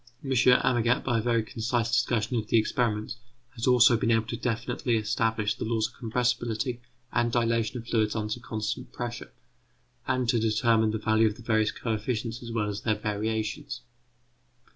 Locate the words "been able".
3.95-4.25